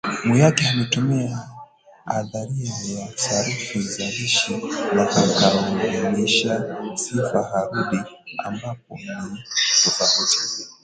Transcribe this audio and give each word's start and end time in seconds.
Mwihaki 0.25 0.65
ametumia 0.67 1.49
nadharia 2.05 2.73
ya 2.99 3.17
Sarufi 3.17 3.81
Zalishi 3.81 4.61
na 4.95 5.03
akahusisha 5.03 6.75
sifa 6.95 7.43
arudhi 7.53 7.99
ambapo 8.45 8.95
ni 9.31 9.39
tofauti 9.83 10.37